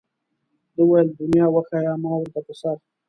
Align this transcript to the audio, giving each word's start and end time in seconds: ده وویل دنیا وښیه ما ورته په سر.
ده 0.75 0.81
وویل 0.85 1.07
دنیا 1.21 1.45
وښیه 1.51 1.93
ما 2.03 2.11
ورته 2.17 2.39
په 2.45 2.53
سر. 2.59 2.77